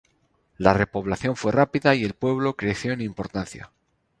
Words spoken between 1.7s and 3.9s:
y el pueblo creció en importancia.